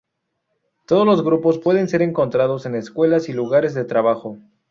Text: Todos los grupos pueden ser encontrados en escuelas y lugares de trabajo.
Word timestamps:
Todos 0.87 1.05
los 1.05 1.21
grupos 1.23 1.59
pueden 1.59 1.87
ser 1.87 2.01
encontrados 2.01 2.65
en 2.65 2.73
escuelas 2.73 3.29
y 3.29 3.33
lugares 3.33 3.75
de 3.75 3.85
trabajo. 3.85 4.39